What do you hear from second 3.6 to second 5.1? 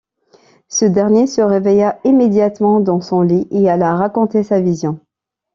alla raconter sa vision.